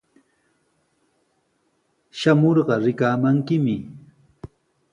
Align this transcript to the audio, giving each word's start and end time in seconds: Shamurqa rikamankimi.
Shamurqa 2.19 2.75
rikamankimi. 2.85 3.75